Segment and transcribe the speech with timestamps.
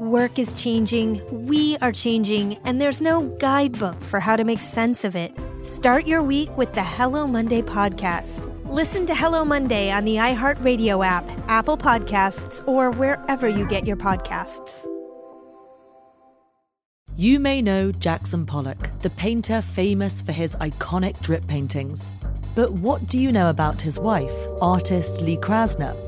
[0.00, 5.02] Work is changing, we are changing, and there's no guidebook for how to make sense
[5.02, 5.32] of it.
[5.62, 8.46] Start your week with the Hello Monday podcast.
[8.70, 13.96] Listen to Hello Monday on the iHeartRadio app, Apple Podcasts, or wherever you get your
[13.96, 14.86] podcasts.
[17.16, 22.12] You may know Jackson Pollock, the painter famous for his iconic drip paintings.
[22.54, 24.32] But what do you know about his wife,
[24.62, 26.07] artist Lee Krasner?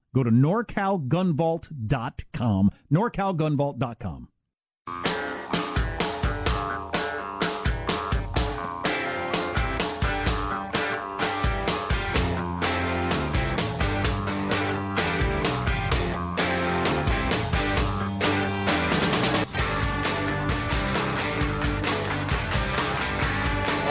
[0.13, 2.71] Go to norcalgunvault.com.
[2.91, 4.27] norcalgunvault.com.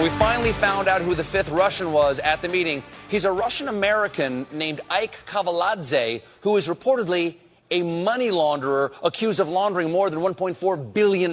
[0.00, 2.82] We finally found out who the fifth Russian was at the meeting.
[3.10, 7.36] He's a Russian American named Ike Kaveladze, who is reportedly
[7.70, 11.32] a money launderer accused of laundering more than $1.4 billion.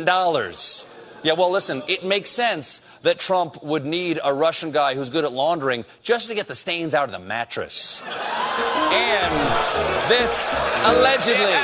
[1.23, 5.23] Yeah, well, listen, it makes sense that Trump would need a Russian guy who's good
[5.23, 8.01] at laundering just to get the stains out of the mattress.
[8.05, 9.33] and
[10.09, 10.53] this
[10.83, 11.55] allegedly,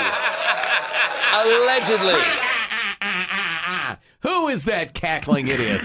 [1.33, 2.42] allegedly,
[4.23, 5.81] who is that cackling idiot?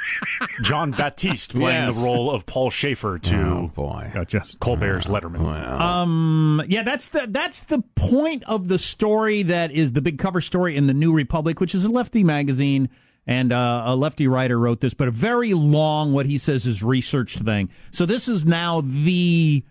[0.62, 1.96] Jon Batiste playing yes.
[1.96, 4.10] the role of Paul Shaffer to oh, boy.
[4.14, 4.44] Gotcha.
[4.60, 5.40] Colbert's Letterman.
[5.40, 5.78] Wow.
[5.78, 10.40] Um, yeah, that's the that's the point of the story that is the big cover
[10.40, 12.88] story in the New Republic, which is a lefty magazine,
[13.26, 16.82] and uh, a lefty writer wrote this, but a very long, what he says is
[16.82, 17.68] researched thing.
[17.90, 19.64] So this is now the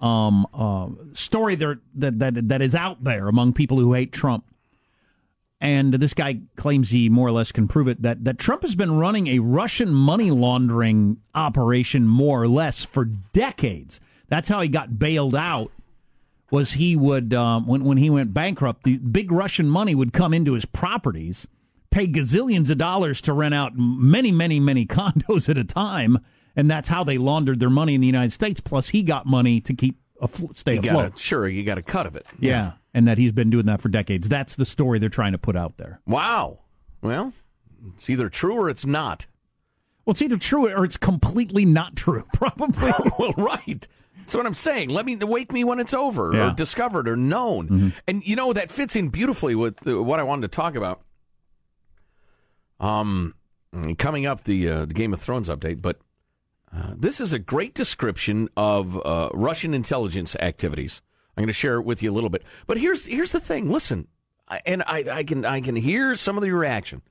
[0.00, 4.44] um, uh, story that that that is out there among people who hate Trump
[5.60, 8.74] and this guy claims he more or less can prove it that, that Trump has
[8.74, 14.00] been running a Russian money laundering operation more or less for decades.
[14.28, 15.70] That's how he got bailed out.
[16.50, 20.32] Was he would um, when when he went bankrupt, the big Russian money would come
[20.32, 21.48] into his properties,
[21.90, 26.18] pay gazillions of dollars to rent out many many many condos at a time,
[26.54, 28.60] and that's how they laundered their money in the United States.
[28.60, 31.18] Plus, he got money to keep aflo- stay you afloat.
[31.18, 32.26] Sure, you got a cut of it.
[32.38, 32.50] yeah.
[32.50, 34.26] yeah and that he's been doing that for decades.
[34.26, 36.00] That's the story they're trying to put out there.
[36.06, 36.60] Wow.
[37.02, 37.34] Well,
[37.94, 39.26] it's either true or it's not.
[40.04, 42.94] Well, it's either true or it's completely not true, probably.
[43.18, 43.86] well, right.
[44.16, 44.88] That's what I'm saying.
[44.88, 46.50] Let me wake me when it's over, yeah.
[46.50, 47.68] or discovered, or known.
[47.68, 47.88] Mm-hmm.
[48.08, 51.02] And you know that fits in beautifully with what I wanted to talk about.
[52.80, 53.34] Um,
[53.98, 56.00] coming up, the, uh, the Game of Thrones update, but
[56.74, 61.02] uh, this is a great description of uh, Russian intelligence activities.
[61.36, 62.44] I'm going to share it with you a little bit.
[62.66, 63.70] But here's here's the thing.
[63.70, 64.08] Listen,
[64.64, 67.02] and I, I can I can hear some of the reaction.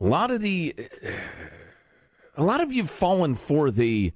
[0.00, 0.74] A lot of the,
[2.36, 4.12] a lot of you've fallen for the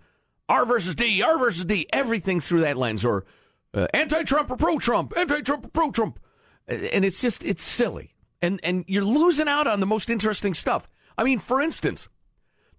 [0.49, 3.25] R versus D, R versus D, everything's through that lens, or
[3.73, 6.19] uh, anti-Trump or pro-Trump, anti-Trump or pro-Trump,
[6.67, 10.89] and it's just it's silly, and and you're losing out on the most interesting stuff.
[11.17, 12.09] I mean, for instance,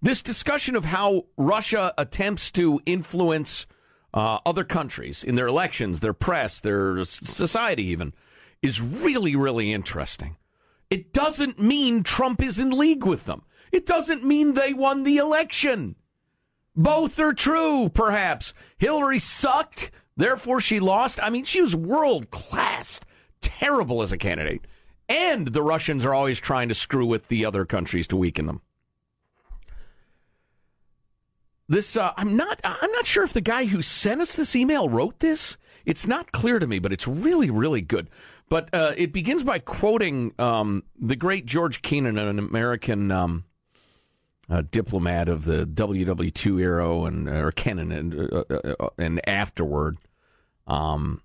[0.02, 3.66] this discussion of how Russia attempts to influence
[4.14, 8.14] uh, other countries in their elections, their press, their society, even,
[8.62, 10.36] is really really interesting.
[10.90, 13.42] It doesn't mean Trump is in league with them.
[13.70, 15.96] It doesn't mean they won the election.
[16.74, 18.54] Both are true, perhaps.
[18.78, 21.18] Hillary sucked, therefore she lost.
[21.22, 23.00] I mean, she was world class,
[23.40, 24.66] terrible as a candidate.
[25.08, 28.62] And the Russians are always trying to screw with the other countries to weaken them.
[31.68, 34.88] This uh, I'm not I'm not sure if the guy who sent us this email
[34.88, 35.56] wrote this.
[35.84, 38.08] It's not clear to me, but it's really really good.
[38.48, 43.44] But uh, it begins by quoting um, the great George Kennan, an American um,
[44.70, 49.98] diplomat of the WW2 era and or Kennan and uh, uh, uh, and afterward,
[50.66, 51.20] um,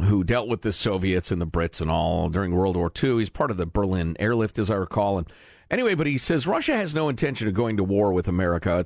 [0.00, 3.18] who dealt with the Soviets and the Brits and all during World War II.
[3.18, 5.28] He's part of the Berlin airlift, as I recall, and
[5.70, 8.82] Anyway, but he says Russia has no intention of going to war with America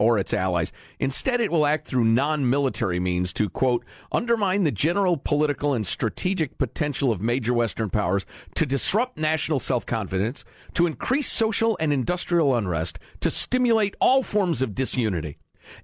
[0.00, 0.72] or, its allies.
[0.98, 5.86] Instead, it will act through non military means to, quote, undermine the general political and
[5.86, 8.26] strategic potential of major Western powers,
[8.56, 14.60] to disrupt national self confidence, to increase social and industrial unrest, to stimulate all forms
[14.60, 15.38] of disunity.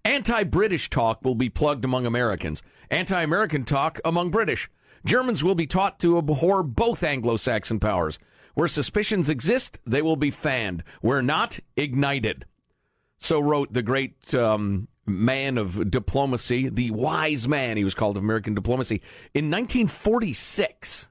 [0.05, 2.61] Anti British talk will be plugged among Americans,
[2.91, 4.69] anti American talk among British.
[5.05, 8.19] Germans will be taught to abhor both Anglo Saxon powers.
[8.55, 10.83] Where suspicions exist, they will be fanned.
[11.01, 12.45] Where not, ignited.
[13.19, 18.23] So wrote the great um, man of diplomacy, the wise man, he was called of
[18.23, 19.03] American diplomacy,
[19.35, 21.09] in 1946.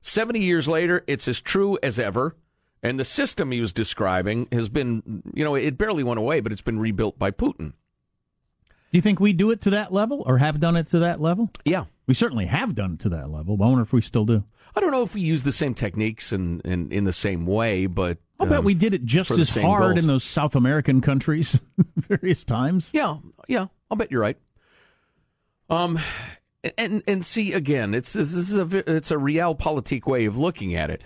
[0.00, 2.36] 70 years later, it's as true as ever.
[2.82, 6.50] And the system he was describing has been, you know, it barely went away, but
[6.50, 7.74] it's been rebuilt by Putin.
[8.92, 11.20] Do you think we do it to that level or have done it to that
[11.20, 11.50] level?
[11.64, 11.84] Yeah.
[12.06, 13.56] We certainly have done it to that level.
[13.56, 14.44] But I wonder if we still do.
[14.74, 17.46] I don't know if we use the same techniques and in, in, in, the same
[17.46, 20.00] way, but I'll um, bet we did it just as hard goals.
[20.00, 21.60] in those South American countries
[21.96, 22.90] various times.
[22.94, 24.38] Yeah, yeah, I'll bet you're right.
[25.68, 25.98] Um,
[26.78, 30.90] and and see again, it's this is a it's a realpolitik way of looking at
[30.90, 31.02] it.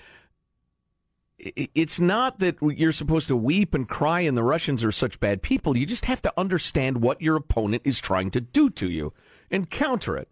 [1.39, 5.43] It's not that you're supposed to weep and cry and the Russians are such bad
[5.43, 5.77] people.
[5.77, 9.13] You just have to understand what your opponent is trying to do to you
[9.51, 10.31] and counter it.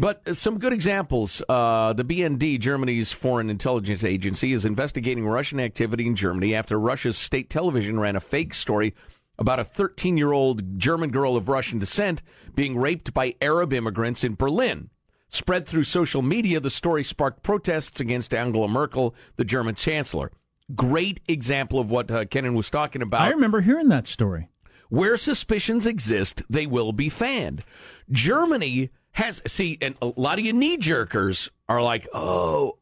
[0.00, 1.42] But some good examples.
[1.48, 7.18] Uh, the BND, Germany's foreign intelligence agency, is investigating Russian activity in Germany after Russia's
[7.18, 8.94] state television ran a fake story
[9.40, 12.22] about a 13 year old German girl of Russian descent
[12.54, 14.90] being raped by Arab immigrants in Berlin.
[15.30, 20.30] Spread through social media, the story sparked protests against Angela Merkel, the German chancellor.
[20.76, 23.22] Great example of what uh, Kennan was talking about.
[23.22, 24.48] I remember hearing that story.
[24.90, 27.64] Where suspicions exist, they will be fanned.
[28.10, 32.78] Germany has see, and a lot of you knee jerkers are like, oh,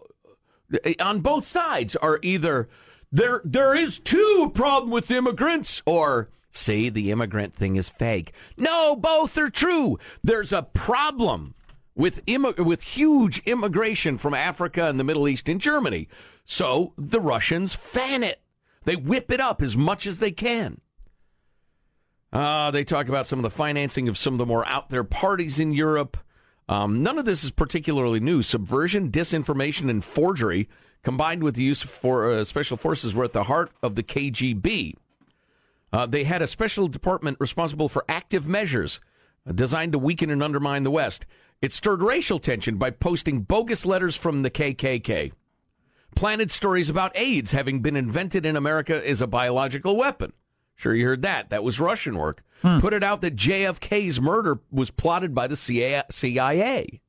[1.00, 2.68] on both sides are either
[3.10, 8.32] there there is two problem with immigrants or say the immigrant thing is fake.
[8.56, 9.98] No, both are true.
[10.22, 11.54] There's a problem
[11.94, 16.06] with Im- with huge immigration from Africa and the Middle East in Germany.
[16.44, 18.42] So the Russians fan it.
[18.84, 20.82] They whip it up as much as they can.
[22.30, 25.02] Uh, they talk about some of the financing of some of the more out there
[25.02, 26.18] parties in Europe.
[26.68, 28.42] Um, none of this is particularly new.
[28.42, 30.68] Subversion, disinformation, and forgery,
[31.02, 34.02] combined with the use of for, uh, special forces, were at the heart of the
[34.02, 34.94] KGB.
[35.92, 39.00] Uh, they had a special department responsible for active measures
[39.46, 41.24] uh, designed to weaken and undermine the West.
[41.62, 45.32] It stirred racial tension by posting bogus letters from the KKK.
[46.14, 50.32] Planted stories about AIDS having been invented in America as a biological weapon.
[50.76, 51.50] Sure, you heard that.
[51.50, 52.42] That was Russian work.
[52.62, 52.78] Hmm.
[52.78, 57.00] Put it out that JFK's murder was plotted by the CIA.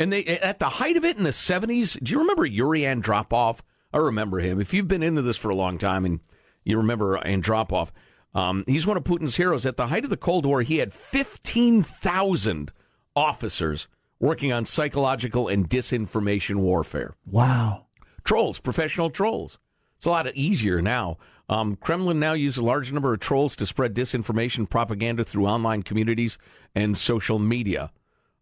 [0.00, 3.60] And they, at the height of it in the 70s, do you remember Yuri Andropov?
[3.92, 4.60] I remember him.
[4.60, 6.20] If you've been into this for a long time and
[6.64, 7.90] you remember Andropov,
[8.34, 9.66] um, he's one of Putin's heroes.
[9.66, 12.70] At the height of the Cold War, he had 15,000
[13.16, 13.88] officers
[14.20, 17.14] working on psychological and disinformation warfare.
[17.26, 17.86] Wow.
[18.24, 19.58] Trolls, professional trolls.
[19.96, 21.18] It's a lot easier now.
[21.48, 25.82] Um, Kremlin now uses a large number of trolls to spread disinformation propaganda through online
[25.82, 26.36] communities
[26.74, 27.90] and social media.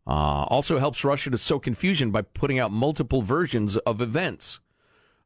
[0.06, 4.60] Uh, also helps Russia to sow confusion by putting out multiple versions of events.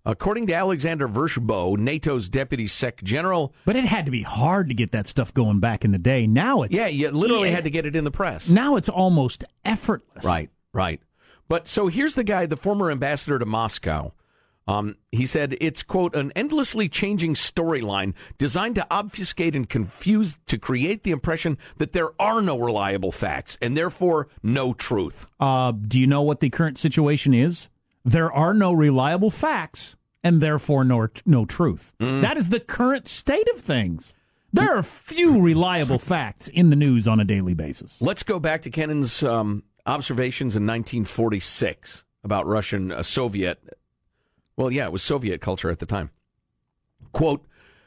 [0.04, 3.54] According to Alexander Vershbow, NATO's deputy sec general.
[3.66, 6.26] But it had to be hard to get that stuff going back in the day.
[6.26, 6.74] Now it's.
[6.74, 7.56] Yeah, you literally yeah.
[7.56, 8.48] had to get it in the press.
[8.48, 10.24] Now it's almost effortless.
[10.24, 11.02] Right, right.
[11.48, 14.14] But so here's the guy, the former ambassador to Moscow.
[14.68, 20.58] Um, he said it's, quote, an endlessly changing storyline designed to obfuscate and confuse to
[20.58, 25.26] create the impression that there are no reliable facts and therefore no truth.
[25.40, 27.68] Uh, do you know what the current situation is?
[28.04, 31.92] There are no reliable facts and therefore no, no truth.
[31.98, 32.20] Mm.
[32.20, 34.14] That is the current state of things.
[34.52, 38.02] There are few reliable facts in the news on a daily basis.
[38.02, 43.79] Let's go back to Kennan's um, observations in 1946 about Russian uh, Soviet
[44.60, 46.10] well, yeah, it was Soviet culture at the time.
[47.12, 47.46] Quote,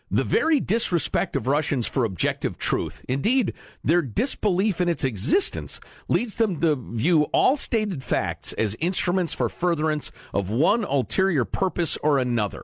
[0.09, 3.53] the very disrespect of Russians for objective truth, indeed,
[3.83, 9.49] their disbelief in its existence, leads them to view all stated facts as instruments for
[9.49, 12.63] furtherance of one ulterior purpose or another.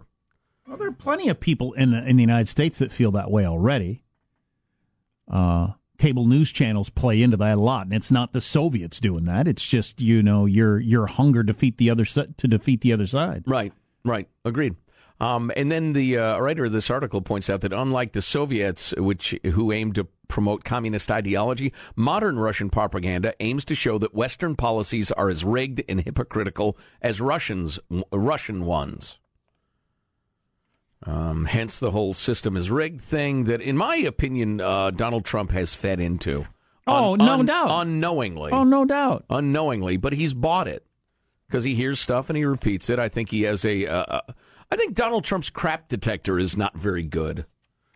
[0.67, 3.29] Well, there are plenty of people in the, in the United States that feel that
[3.29, 4.03] way already.
[5.29, 9.25] Uh, cable news channels play into that a lot, and it's not the Soviets doing
[9.25, 9.47] that.
[9.47, 13.05] It's just you know your your hunger to defeat the other to defeat the other
[13.05, 13.43] side.
[13.45, 13.71] Right.
[14.03, 14.27] Right.
[14.45, 14.75] Agreed.
[15.21, 18.93] Um, and then the uh, writer of this article points out that unlike the Soviets,
[18.97, 24.55] which who aimed to promote communist ideology, modern Russian propaganda aims to show that Western
[24.55, 27.79] policies are as rigged and hypocritical as Russians
[28.13, 29.17] Russian ones.
[31.05, 35.51] Um, hence, the whole system is rigged thing that, in my opinion, uh, Donald Trump
[35.51, 36.45] has fed into.
[36.87, 37.67] Oh, un- no un- doubt.
[37.81, 38.51] Unknowingly.
[38.51, 39.25] Oh, no doubt.
[39.29, 40.85] Unknowingly, but he's bought it
[41.49, 42.99] because he hears stuff and he repeats it.
[42.99, 43.87] I think he has a.
[43.87, 44.21] Uh, uh,
[44.71, 47.45] I think Donald Trump's crap detector is not very good.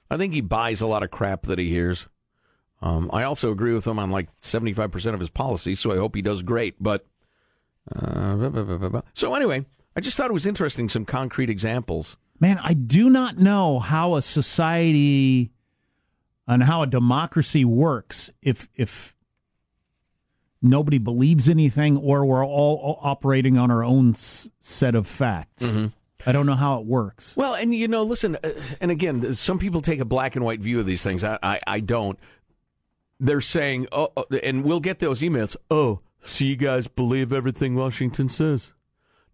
[0.10, 2.08] I think he buys a lot of crap that he hears.
[2.82, 6.16] Um, I also agree with him on like 75% of his policies, so I hope
[6.16, 6.76] he does great.
[6.82, 7.06] But
[7.96, 12.18] uh, blah, blah, blah, so anyway, I just thought it was interesting some concrete examples.
[12.40, 15.52] Man, I do not know how a society
[16.48, 19.16] and how a democracy works if if
[20.64, 25.64] nobody believes anything or we're all operating on our own s- set of facts.
[25.64, 25.88] Mm-hmm.
[26.26, 27.36] I don't know how it works.
[27.36, 30.62] Well, and you know, listen, uh, and again, some people take a black and white
[30.62, 31.24] view of these things.
[31.24, 32.18] I, I, I don't.
[33.20, 35.56] They're saying, oh, oh, and we'll get those emails.
[35.70, 38.72] Oh, so you guys believe everything Washington says?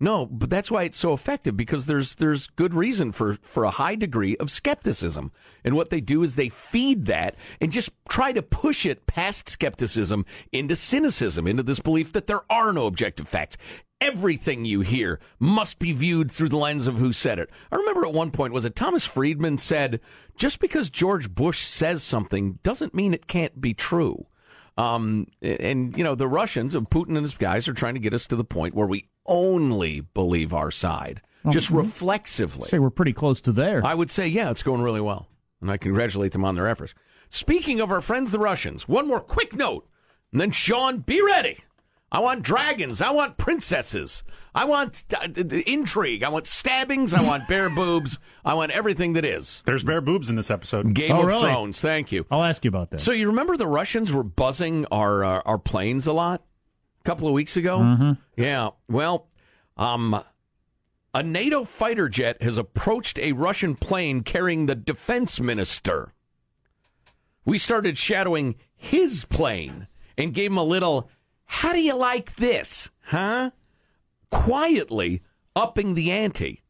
[0.01, 3.71] No, but that's why it's so effective because there's there's good reason for for a
[3.71, 5.31] high degree of skepticism.
[5.63, 9.49] And what they do is they feed that and just try to push it past
[9.49, 13.57] skepticism into cynicism, into this belief that there are no objective facts.
[13.99, 17.49] Everything you hear must be viewed through the lens of who said it.
[17.69, 19.99] I remember at one point was it Thomas Friedman said,
[20.37, 24.27] just because George Bush says something doesn't mean it can't be true.
[24.79, 28.13] Um, and, you know, the Russians and Putin and his guys are trying to get
[28.13, 31.79] us to the point where we only believe our side, oh, just mm-hmm.
[31.79, 32.69] reflexively.
[32.69, 33.85] Say we're pretty close to there.
[33.85, 35.27] I would say, yeah, it's going really well.
[35.61, 36.93] And I congratulate them on their efforts.
[37.29, 39.85] Speaking of our friends, the Russians, one more quick note.
[40.31, 41.57] And then, Sean, be ready.
[42.11, 43.01] I want dragons.
[43.01, 44.23] I want princesses.
[44.55, 45.27] I want uh,
[45.67, 46.23] intrigue.
[46.23, 47.13] I want stabbings.
[47.13, 48.17] I want bare boobs.
[48.43, 49.61] I want everything that is.
[49.65, 50.93] There's bare boobs in this episode.
[50.93, 51.41] Game oh, of really?
[51.43, 51.79] Thrones.
[51.81, 52.25] Thank you.
[52.31, 52.99] I'll ask you about that.
[52.99, 56.43] So you remember the Russians were buzzing our uh, our planes a lot
[57.01, 57.79] a couple of weeks ago?
[57.79, 58.11] Mm-hmm.
[58.41, 58.69] Yeah.
[58.87, 59.27] Well,
[59.77, 60.23] um,
[61.13, 66.13] a NATO fighter jet has approached a Russian plane carrying the defense minister.
[67.45, 69.87] We started shadowing his plane
[70.17, 71.09] and gave him a little
[71.51, 72.91] how do you like this?
[73.05, 73.49] Huh?
[74.29, 75.23] Quietly
[75.55, 76.61] upping the ante.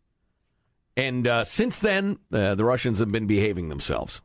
[0.96, 4.22] And uh, since then, uh, the Russians have been behaving themselves.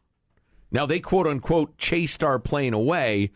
[0.70, 3.32] Now, they quote unquote chased our plane away,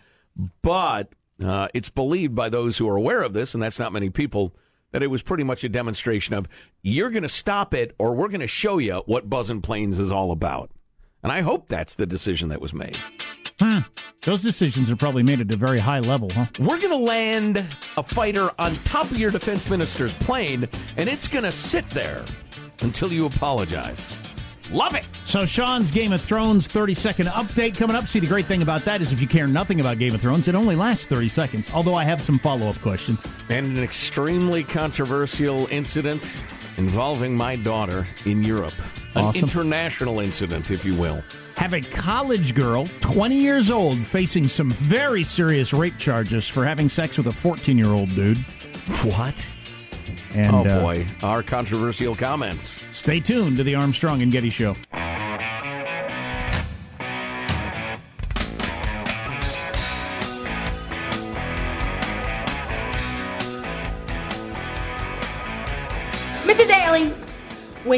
[0.62, 1.12] but
[1.44, 4.54] uh, it's believed by those who are aware of this, and that's not many people,
[4.92, 6.48] that it was pretty much a demonstration of
[6.82, 10.12] you're going to stop it or we're going to show you what buzzing planes is
[10.12, 10.70] all about.
[11.22, 12.96] And I hope that's the decision that was made.
[13.60, 13.78] Hmm.
[14.22, 16.46] Those decisions are probably made at a very high level, huh?
[16.58, 17.64] We're going to land
[17.96, 22.24] a fighter on top of your defense minister's plane, and it's going to sit there
[22.80, 24.08] until you apologize.
[24.70, 25.04] Love it.
[25.24, 28.06] So Sean's Game of Thrones 30 second update coming up.
[28.06, 30.46] See, the great thing about that is if you care nothing about Game of Thrones,
[30.46, 31.70] it only lasts 30 seconds.
[31.72, 33.20] Although I have some follow up questions.
[33.48, 36.40] And an extremely controversial incident
[36.76, 38.74] involving my daughter in Europe.
[39.18, 41.22] An international incident, if you will
[41.58, 46.88] have a college girl, 20 years old, facing some very serious rape charges for having
[46.88, 48.38] sex with a 14 year old dude.
[49.02, 49.48] What?
[50.34, 52.84] And, oh uh, boy, uh, our controversial comments.
[52.96, 54.74] Stay tuned to the Armstrong and Getty Show.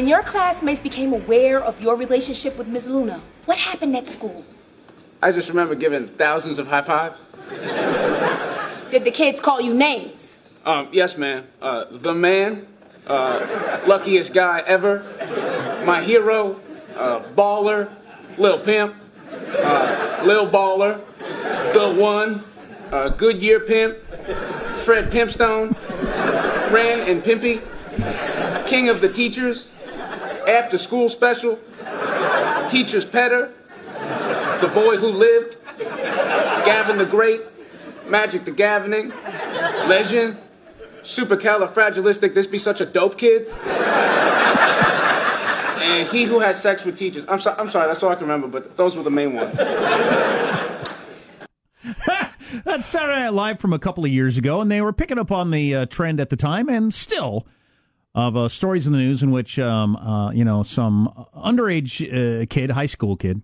[0.01, 2.87] When your classmates became aware of your relationship with Ms.
[2.87, 4.43] Luna, what happened at school?
[5.21, 7.19] I just remember giving thousands of high fives.
[8.89, 10.39] Did the kids call you names?
[10.65, 11.45] Um, yes, ma'am.
[11.61, 12.65] Uh, the man,
[13.05, 15.05] uh, luckiest guy ever,
[15.85, 16.59] my hero,
[16.97, 17.93] uh, baller,
[18.39, 18.95] Lil Pimp,
[19.31, 20.99] uh, Lil Baller,
[21.73, 22.43] the one,
[22.91, 23.99] uh, Goodyear Pimp,
[24.77, 25.75] Fred Pimpstone,
[26.71, 27.61] Ren and Pimpy,
[28.65, 29.69] King of the Teachers,
[30.47, 31.59] After School Special,
[32.69, 33.51] Teacher's Petter,
[34.61, 37.41] The Boy Who Lived, Gavin the Great,
[38.07, 39.09] Magic the Gavining,
[39.87, 40.37] Legend,
[41.01, 43.47] Supercalifragilistic, this be such a dope kid.
[45.81, 47.25] And he who has sex with teachers.
[47.27, 49.57] I'm, so, I'm sorry, that's all I can remember, but those were the main ones.
[52.65, 55.31] That's Saturday Night Live from a couple of years ago, and they were picking up
[55.31, 57.47] on the uh, trend at the time, and still
[58.13, 62.01] of uh, stories in the news in which um, uh, you know some underage
[62.41, 63.41] uh, kid, high school kid,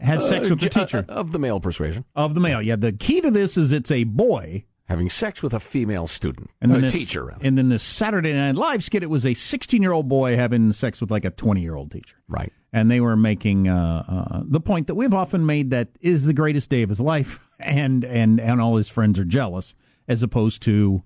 [0.00, 2.04] has sex with the Uh, teacher of the male persuasion.
[2.14, 2.60] of the male.
[2.62, 4.64] Yeah, the key to this is it's a boy.
[4.86, 7.24] Having sex with a female student, And a then this, teacher.
[7.24, 7.40] rather.
[7.42, 10.70] and then this Saturday Night Live skit, it was a 16 year old boy having
[10.72, 12.16] sex with like a 20 year old teacher.
[12.28, 12.52] Right.
[12.74, 16.34] And they were making uh, uh, the point that we've often made that is the
[16.34, 19.74] greatest day of his life, and and and all his friends are jealous,
[20.08, 21.02] as opposed to,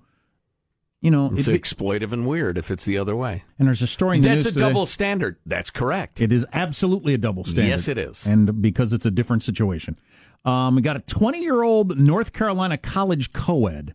[1.06, 3.44] you know, It's it- exploitive and weird if it's the other way.
[3.60, 5.36] and there's a story the That's a today- double standard.
[5.46, 6.20] That's correct.
[6.20, 7.68] It is absolutely a double standard.
[7.68, 8.26] Yes, it is.
[8.26, 9.96] And because it's a different situation.
[10.44, 13.94] Um, we got a 20 year old North Carolina college co ed.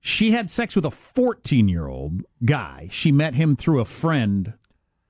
[0.00, 2.88] She had sex with a 14 year old guy.
[2.90, 4.54] She met him through a friend,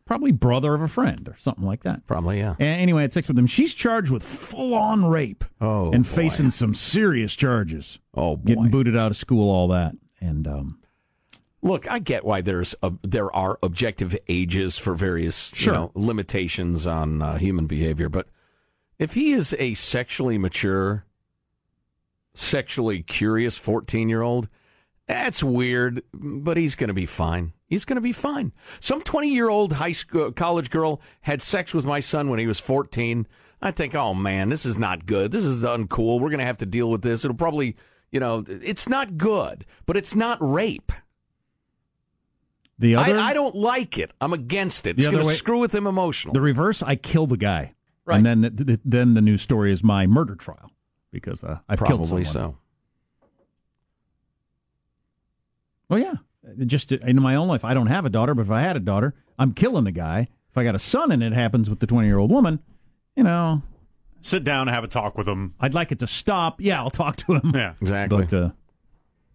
[0.05, 2.07] probably brother of a friend or something like that.
[2.07, 2.57] Probably, yeah.
[2.59, 3.47] And anyway, had sex with him.
[3.47, 6.11] She's charged with full on rape Oh, and boy.
[6.11, 8.01] facing some serious charges.
[8.15, 8.45] Oh, boy.
[8.49, 9.95] Getting booted out of school, all that.
[10.21, 10.79] And um,
[11.63, 15.73] Look, I get why there's a, there are objective ages for various Sure.
[15.73, 18.27] you know, limitations on uh, human behavior, but
[18.99, 21.05] if he is a sexually mature,
[22.35, 24.49] sexually curious 14 year old,
[25.07, 27.53] that's weird, but he's going to be fine.
[27.67, 28.53] He's going to be fine.
[28.81, 32.47] Some 20 year old high school college girl had sex with my son when he
[32.47, 33.27] was 14.
[33.61, 35.31] I think, oh man, this is not good.
[35.31, 36.21] This is uncool.
[36.21, 37.25] We're going to have to deal with this.
[37.25, 37.77] It'll probably,
[38.11, 40.91] you know, it's not good, but it's not rape.
[42.83, 44.11] The other, I, I don't like it.
[44.21, 44.97] I'm against it.
[44.97, 46.35] The It's going to screw with him emotionally.
[46.35, 47.75] the reverse, I kill the guy.
[48.05, 48.17] Right.
[48.17, 50.71] And then the, the, then the news story is my murder trial
[51.13, 52.53] because uh, I've killed Probably someone.
[52.53, 52.59] so.
[55.89, 56.15] Well, yeah.
[56.67, 58.81] Just in my own life, I don't have a daughter, but if I had a
[58.81, 60.29] daughter, I'm killing the guy.
[60.51, 62.59] If I got a son and it happens with the 20 year old woman,
[63.17, 63.63] you know,
[64.21, 65.55] Sit down and have a talk with him.
[65.59, 66.61] I'd like it to stop.
[66.61, 67.51] Yeah, I'll talk to him.
[67.55, 67.75] Yeah.
[67.81, 68.25] Exactly.
[68.25, 68.51] But uh,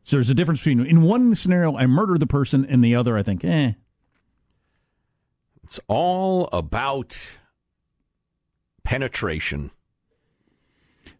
[0.08, 3.17] so there's a difference between in one scenario, I murder the person, in the other,
[3.17, 3.74] I think, eh.
[5.65, 7.36] It's all about
[8.86, 9.72] penetration.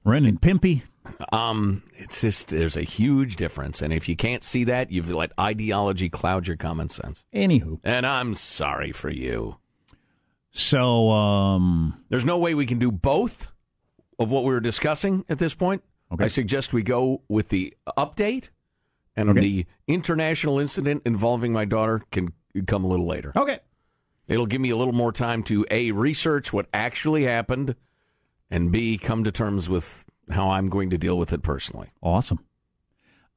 [0.06, 0.84] Ren and Pimpy.
[1.34, 5.34] Um, it's just there's a huge difference, and if you can't see that, you've let
[5.38, 7.26] ideology cloud your common sense.
[7.34, 7.82] Anywho.
[7.84, 9.58] And I'm sorry for you.
[10.52, 13.50] So, um, There's no way we can do both
[14.18, 15.84] of what we were discussing at this point.
[16.10, 16.24] Okay.
[16.24, 18.50] I suggest we go with the update,
[19.18, 19.40] and Okay.
[19.42, 22.32] the international incident involving my daughter can
[22.66, 23.34] come a little later.
[23.36, 23.60] okay.
[24.30, 27.76] It'll give me a little more time to A, research what actually happened,
[28.52, 31.92] and B, come to terms with how I'm going to deal with it personally.
[32.02, 32.40] Awesome.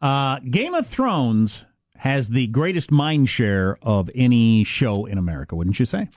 [0.00, 1.64] Uh, Game of Thrones
[1.98, 6.08] has the greatest mind share of any show in America, wouldn't you say?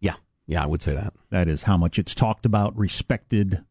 [0.00, 0.14] Yeah.
[0.46, 1.12] Yeah, I would say that.
[1.30, 3.64] That is how much it's talked about, respected,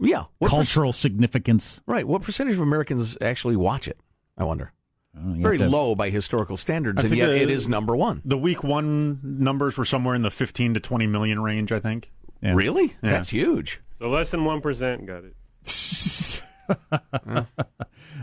[0.00, 0.24] Yeah.
[0.38, 1.80] What per- cultural significance.
[1.86, 2.06] right.
[2.06, 3.98] What percentage of Americans actually watch it?
[4.42, 4.72] I wonder.
[5.16, 7.94] Oh, you Very to- low by historical standards, I and yet the- it is number
[7.96, 8.20] one.
[8.24, 12.10] The week one numbers were somewhere in the 15 to 20 million range, I think.
[12.42, 12.54] Yeah.
[12.54, 12.86] Really?
[13.02, 13.12] Yeah.
[13.12, 13.80] That's huge.
[14.00, 15.36] So less than 1% got it.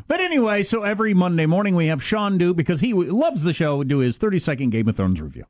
[0.07, 3.83] But anyway, so every Monday morning we have Sean do because he loves the show
[3.83, 5.45] do his 30 second Game of Thrones review.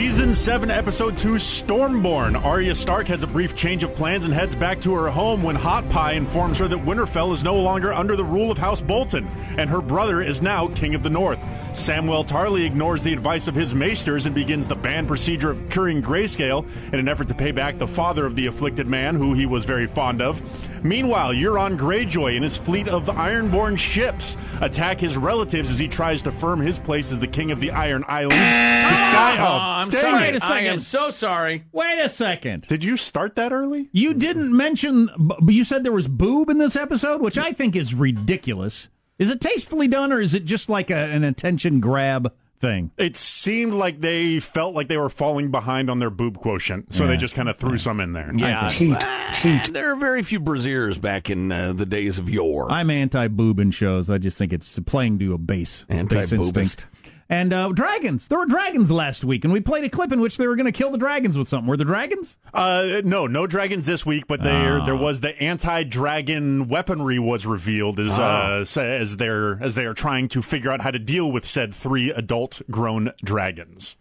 [0.00, 2.42] Season 7, Episode 2, Stormborn.
[2.42, 5.54] Arya Stark has a brief change of plans and heads back to her home when
[5.54, 9.28] Hot Pie informs her that Winterfell is no longer under the rule of House Bolton,
[9.58, 11.38] and her brother is now King of the North.
[11.72, 16.02] Samwell Tarly ignores the advice of his maesters and begins the banned procedure of curing
[16.02, 19.44] grayscale in an effort to pay back the father of the afflicted man, who he
[19.44, 20.42] was very fond of.
[20.82, 26.22] Meanwhile, Euron Greyjoy and his fleet of Ironborn ships attack his relatives as he tries
[26.22, 28.34] to firm his place as the king of the Iron Islands.
[28.34, 29.84] The Sky.
[29.94, 30.28] I'm Dang sorry.
[30.28, 30.66] it, a I second.
[30.66, 31.64] am so sorry.
[31.72, 32.66] Wait a second.
[32.68, 33.88] Did you start that early?
[33.92, 37.76] You didn't mention, but you said there was boob in this episode, which I think
[37.76, 38.88] is ridiculous.
[39.18, 42.90] Is it tastefully done or is it just like a, an attention grab thing.
[42.98, 47.04] It seemed like they felt like they were falling behind on their boob quotient, so
[47.04, 47.10] Yeah.
[47.12, 48.30] they just kind of threw some in there.
[48.36, 52.70] Yeah, Teat, Ah, there are very few braziers back in uh, the days of yore.
[52.70, 54.10] I'm anti-boob in shows.
[54.10, 56.84] I just think it's playing to a base, base Anti-boobist.
[57.30, 57.52] Instinct.
[57.52, 58.28] And uh, dragons.
[58.28, 60.66] There were dragons last week, and we played a clip in which they were going
[60.66, 61.68] to kill the dragons with something.
[61.68, 62.36] Were there dragons?
[62.52, 64.84] Uh, no, no dragons this week, but there Oh.
[64.84, 70.28] there was the anti-dragon weaponry was revealed as uh, as they're as they are trying
[70.30, 73.96] to figure out how to deal with said three adult grown dragons.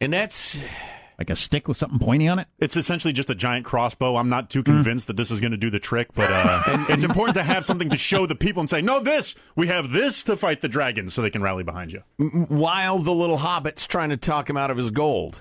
[0.00, 0.58] and that's
[1.18, 2.48] Like a stick with something pointy on it?
[2.58, 4.16] It's essentially just a giant crossbow.
[4.16, 7.04] I'm not too convinced that this is going to do the trick, but uh, it's
[7.04, 10.22] important to have something to show the people and say, "No, this we have this
[10.24, 12.02] to fight the dragons," so they can rally behind you.
[12.48, 15.40] while the little hobbit's trying to talk him out of his gold.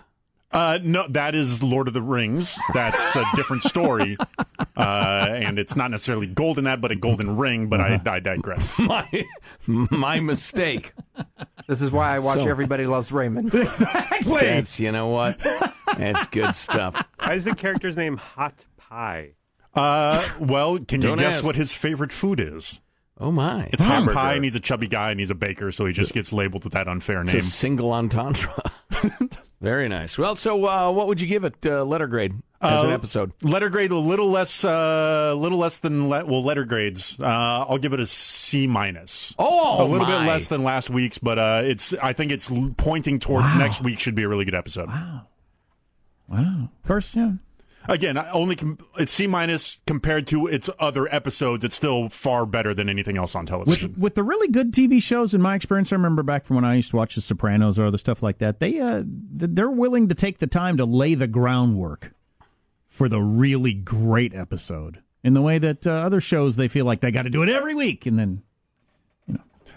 [0.51, 2.59] Uh, no, that is Lord of the Rings.
[2.75, 4.17] That's a different story,
[4.75, 7.67] and it's not necessarily gold in that, but a golden ring.
[7.67, 8.79] But I, I digress.
[8.79, 9.25] My
[9.67, 10.93] my mistake.
[11.67, 13.51] This is why I watch So- Everybody Loves Raymond.
[14.25, 15.39] That's you know what?
[15.97, 17.01] That's good stuff.
[17.19, 19.33] Why is the character's name Hot Pie?
[19.75, 21.45] Uh, well, can you Don't guess ask.
[21.45, 22.81] what his favorite food is?
[23.23, 23.69] Oh my!
[23.71, 24.15] It's hot Hamburger.
[24.15, 26.65] pie, and he's a chubby guy, and he's a baker, so he just gets labeled
[26.65, 27.39] with that unfair It's name.
[27.39, 28.51] a single entendre.
[29.61, 30.17] Very nice.
[30.17, 33.31] Well, so uh, what would you give it uh, letter grade as an Uh, episode?
[33.41, 37.17] Letter grade a little less, uh, little less than le- well, letter grades.
[37.17, 37.25] Uh,
[37.69, 39.33] I'll give it a C minus.
[39.39, 40.19] Oh, a little my.
[40.19, 41.93] bit less than last week's, but uh, it's.
[41.93, 44.89] I think it's pointing towards next week should be a really good episode.
[44.89, 45.21] Wow.
[46.29, 47.33] Of course, yeah.
[47.87, 51.63] Again, only com- it's C minus compared to its other episodes.
[51.63, 53.95] It's still far better than anything else on television.
[53.97, 56.75] with the really good TV shows, in my experience, I remember back from when I
[56.75, 58.59] used to watch The Sopranos or other stuff like that.
[58.59, 62.13] They uh, they're willing to take the time to lay the groundwork
[62.87, 65.01] for the really great episode.
[65.23, 67.49] In the way that uh, other shows, they feel like they got to do it
[67.49, 68.43] every week, and then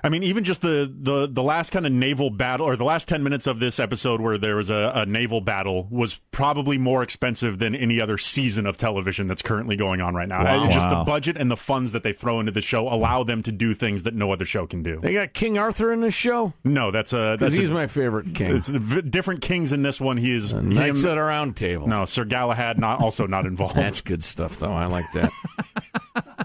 [0.04, 3.08] I mean, even just the, the, the last kind of naval battle, or the last
[3.08, 7.02] 10 minutes of this episode where there was a, a naval battle, was probably more
[7.02, 10.44] expensive than any other season of television that's currently going on right now.
[10.44, 10.68] Wow.
[10.70, 13.52] Just the budget and the funds that they throw into the show allow them to
[13.52, 15.00] do things that no other show can do.
[15.00, 17.36] They got King Arthur in this show No, that's a.
[17.38, 18.56] because he's a, my favorite king.
[18.56, 20.16] It's different kings in this one.
[20.16, 20.54] He is.
[20.54, 21.86] Knights him- at a round table.
[21.86, 23.76] no, Sir Galahad not also not involved.
[23.76, 24.72] That's good stuff, though.
[24.72, 25.32] I like that.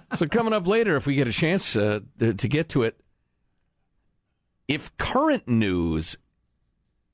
[0.13, 2.99] so coming up later, if we get a chance uh, to get to it,
[4.67, 6.17] if current news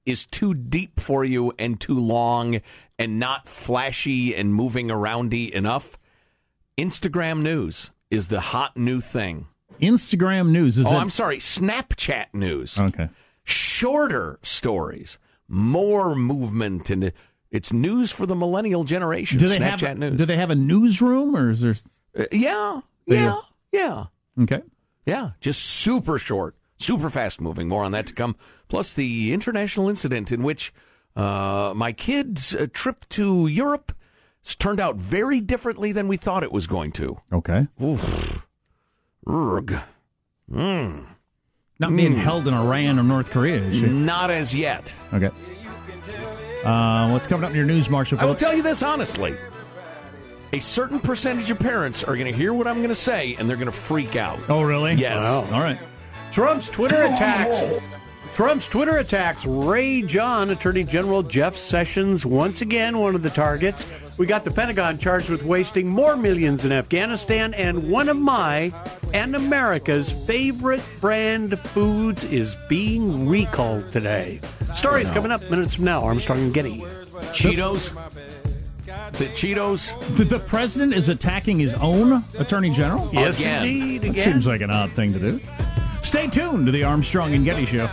[0.06, 2.62] is too deep for you and too long
[2.98, 5.98] and not flashy and moving aroundy enough,
[6.78, 9.48] Instagram news is the hot new thing.
[9.82, 12.78] Instagram news is oh, I'm sorry, Snapchat news.
[12.80, 13.10] okay.
[13.44, 17.14] Shorter stories, more movement, and
[17.52, 19.38] it's news for the millennial generation.
[19.38, 20.18] Do they Snapchat have news.
[20.18, 21.76] Do they have a newsroom or is there?
[22.18, 23.38] Uh, yeah, yeah,
[23.72, 24.06] yeah,
[24.42, 24.62] Okay.
[25.06, 25.32] yeah.
[25.40, 27.68] Just super short, super fast moving.
[27.68, 28.36] More on that to come.
[28.68, 30.74] Plus the international incident in which
[31.16, 33.92] uh, my kid's uh, trip to Europe
[34.44, 37.20] has turned out very differently than we thought it was going to.
[37.34, 37.68] Okay.
[37.82, 38.46] Oof.
[39.26, 39.84] Urgh.
[40.52, 41.06] Mm.
[41.80, 43.88] Not being held in Iran or North Korea, is she?
[43.88, 44.96] Not as yet.
[45.14, 45.30] Okay.
[46.64, 48.20] Uh, what's coming up in your news, Marshall?
[48.20, 49.38] I will tell you this honestly.
[50.54, 53.50] A certain percentage of parents are going to hear what I'm going to say and
[53.50, 54.40] they're going to freak out.
[54.50, 54.94] Oh, really?
[54.96, 55.22] Yes.
[55.24, 55.80] All right.
[56.38, 57.82] Trump's Twitter attacks.
[58.36, 60.52] Trump's Twitter attacks rage on.
[60.52, 63.88] Attorney General Jeff Sessions, once again, one of the targets.
[64.20, 68.72] We got the Pentagon charged with wasting more millions in Afghanistan, and one of my
[69.16, 74.40] and America's favorite brand foods is being recalled today.
[74.76, 76.04] Stories coming up minutes from now.
[76.04, 76.82] Armstrong and Getty.
[77.34, 77.92] Cheetos?
[79.12, 80.16] Is it Cheetos?
[80.18, 83.10] The, the president is attacking his own attorney general?
[83.12, 83.68] Yes, Again.
[83.68, 84.02] indeed.
[84.04, 84.24] That Again.
[84.24, 85.40] seems like an odd thing to do.
[86.08, 87.90] Stay tuned to the Armstrong and Getty Show.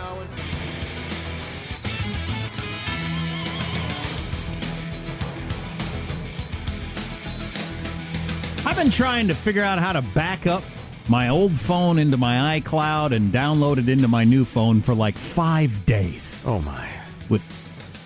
[8.67, 10.63] I've been trying to figure out how to back up
[11.07, 15.17] my old phone into my iCloud and download it into my new phone for like
[15.17, 16.89] five days Oh, my.
[17.29, 17.43] with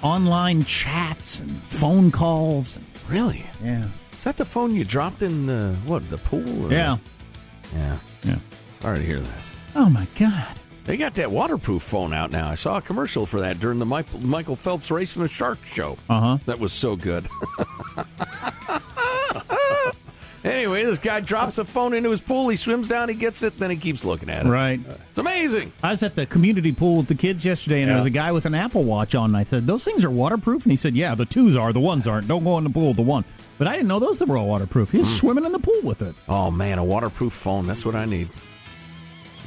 [0.04, 2.78] online chats and phone calls.
[3.08, 3.46] Really?
[3.64, 3.86] Yeah.
[4.12, 6.66] Is that the phone you dropped in, uh, what, the pool?
[6.66, 6.98] or- Yeah.
[7.74, 7.98] Yeah.
[8.26, 8.36] Yeah.
[8.82, 9.44] Sorry to hear that.
[9.82, 10.46] Oh my God.
[10.84, 12.50] They got that waterproof phone out now.
[12.50, 15.98] I saw a commercial for that during the Michael, Phelps Race and the Shark show.
[16.10, 16.38] Uh huh.
[16.48, 17.30] That was so good.
[20.44, 22.50] anyway, this guy drops a phone into his pool.
[22.50, 24.50] He swims down, he gets it, then he keeps looking at it.
[24.50, 24.82] Right.
[25.10, 25.72] It's amazing.
[25.82, 28.34] I was at the community pool with the kids yesterday, and there was a guy
[28.34, 29.30] with an Apple Watch on.
[29.30, 31.72] And I said, "Those things are waterproof," and he said, "Yeah, the twos are.
[31.72, 32.28] The ones aren't.
[32.28, 32.90] Don't go in the pool.
[32.90, 33.24] with The one."
[33.58, 34.92] But I didn't know those were all waterproof.
[34.92, 36.16] He's swimming in the pool with it.
[36.30, 37.68] Oh, man, a waterproof phone.
[37.68, 38.30] That's what I need.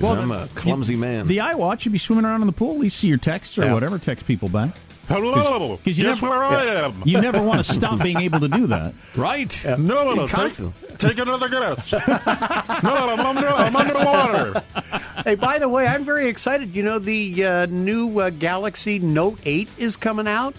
[0.03, 1.27] Because I'm a clumsy man.
[1.27, 3.65] The iWatch, you'd be swimming around in the pool, at least see your texts or
[3.65, 3.73] Yeah.
[3.75, 3.99] whatever.
[3.99, 4.71] Text people back.
[5.09, 5.77] Hello.
[5.83, 7.03] Because you, Guess never, where I am?
[7.05, 8.95] you never want to stop being able to do that.
[9.17, 9.63] right?
[9.65, 10.27] No, no, no.
[10.27, 11.93] Take, take another guess.
[11.93, 12.15] no, no,
[12.83, 13.09] no.
[13.13, 14.63] I'm under, I'm under the water.
[15.25, 16.75] Hey, by the way, I'm very excited.
[16.75, 20.55] You know, the uh, new uh, Galaxy Note 8 is coming out.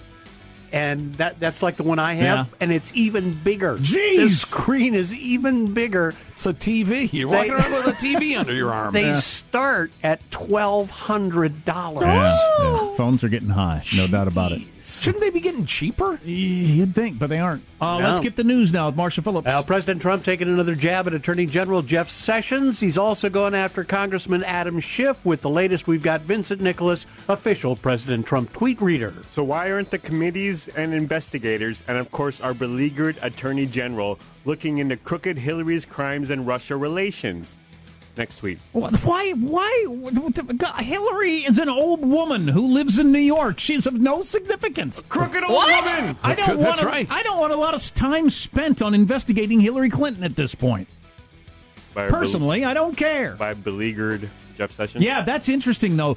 [0.74, 2.56] And that that's like the one I have, Yeah.
[2.60, 3.78] and it's even bigger.
[3.78, 4.18] Jeez!
[4.18, 6.16] The screen is even bigger.
[6.34, 7.10] It's a TV.
[7.14, 8.92] You're They- walking around with a TV under your arm.
[8.94, 12.06] They start at twelve hundred dollars.
[12.08, 12.96] Yeah, yeah.
[12.98, 14.64] Phones are getting high, no doubt about it.
[14.86, 16.20] Shouldn't they be getting cheaper?
[16.26, 17.64] You'd think, but they aren't.
[17.80, 18.08] Uh, No.
[18.10, 19.46] Let's get the news now with Marsha Phillips.
[19.46, 22.80] Now, President Trump taking another jab at Attorney General Jeff Sessions.
[22.82, 25.24] He's also going after Congressman Adam Schiff.
[25.26, 29.14] With the latest, we've got Vincent Nicholas, official President Trump tweet reader.
[29.30, 34.80] So why aren't the committees and investigators, and of course our beleaguered Attorney General, looking
[34.80, 37.58] into crooked Hillary's crimes and Russia relations?
[38.16, 38.60] Next week.
[38.74, 39.32] Why?
[39.32, 39.86] Why?
[40.80, 43.60] Hillary is an old woman who lives in New York.
[43.60, 45.04] She's of no significance.
[45.10, 46.16] Crooked old woman!
[46.22, 46.84] I don't That's want.
[46.84, 47.12] right.
[47.12, 50.88] I don't want a lot of time spent on investigating Hillary Clinton at this point.
[51.96, 53.34] By our bel- Personally, I don't care.
[53.36, 55.04] by beleaguered Jeff Sessions.
[55.04, 56.16] Yeah, that's interesting though.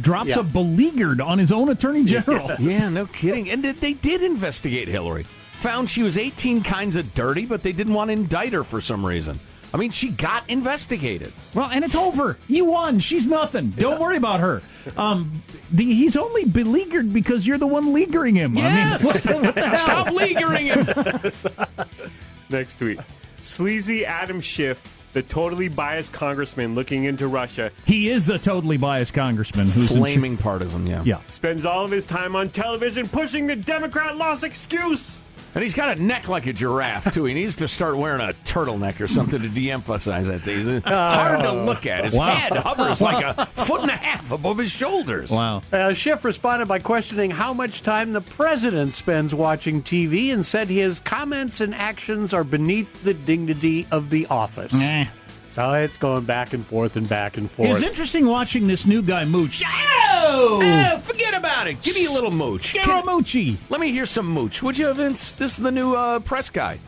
[0.00, 0.40] Drops Yeah.
[0.40, 2.50] a beleaguered on his own attorney general.
[2.58, 3.48] Yeah, no kidding.
[3.50, 5.24] And they- they did investigate Hillary.
[5.58, 8.80] Found she was 18 kinds of dirty, but they didn't want to indict her for
[8.80, 9.38] some reason.
[9.72, 11.32] I mean, she got investigated.
[11.54, 12.36] Well, and it's over.
[12.48, 12.98] You won.
[12.98, 13.70] She's nothing.
[13.70, 14.62] Don't worry about her.
[14.96, 18.56] Um, the, he's only beleaguered because you're the one leaguering him.
[18.56, 19.26] Yes.
[19.26, 19.78] I mean, what, what?
[19.78, 20.86] Stop leaguering him.
[22.50, 22.98] Next tweet.
[23.40, 29.14] Sleazy Adam Schiff, the totally biased congressman looking into Russia, He is a totally biased
[29.14, 31.02] congressman who's in Flaming partisan, yeah.
[31.04, 31.20] Yeah.
[31.26, 35.20] spends all of his time on television pushing the Democrat loss excuse.
[35.54, 37.24] And he's got a neck like a giraffe, too.
[37.24, 40.66] He needs to start wearing a turtleneck or something to de emphasize that thing.
[40.68, 42.04] It's hard to look at.
[42.04, 42.34] His Wow.
[42.34, 45.30] head hovers like a foot and a half above his shoulders.
[45.30, 45.62] Wow.
[45.72, 50.68] Uh, Schiff responded by questioning how much time the president spends watching TV and said
[50.68, 54.72] his comments and actions are beneath the dignity of the office.
[54.80, 55.06] Eh.
[55.50, 57.68] So it's going back and forth and back and It forth.
[57.70, 59.62] was interesting watching this new guy mooch.
[59.66, 61.82] Oh, Oh, forget about it.
[61.82, 62.72] Give me a little mooch.
[62.74, 63.56] Garo Can- Moochie.
[63.68, 64.62] Let me hear some mooch.
[64.62, 65.32] Would you, Vince?
[65.32, 66.78] This is the new uh, press guy.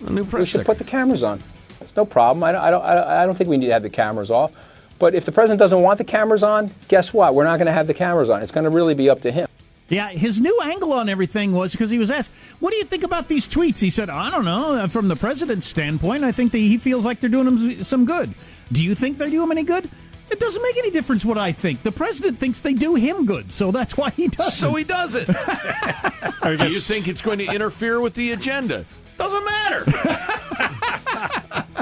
[0.00, 0.64] The new press We should secretary.
[0.64, 1.40] put the cameras on.
[1.78, 2.42] There's no problem.
[2.42, 4.50] I, don't, I don't- I don't think we need to have the cameras off.
[4.98, 7.34] But if the president doesn't want the cameras on, guess what?
[7.34, 8.42] We're not going to have the cameras on.
[8.42, 9.45] It's going to really be up to him.
[9.88, 13.04] Yeah, his new angle on everything was because he was asked, "What do you think
[13.04, 14.72] about these tweets?" He said, "I don't know.
[14.72, 18.04] Uh, From the president's standpoint, I think that he feels like they're doing him some
[18.04, 18.34] good.
[18.72, 19.88] Do you think they do him any good?"
[20.28, 21.84] It doesn't make any difference what I think.
[21.84, 24.56] The president thinks they do him good, so that's why he does.
[24.56, 25.26] So he does it.
[26.42, 28.84] do you think it's going to interfere with the agenda?
[29.18, 29.84] Doesn't matter.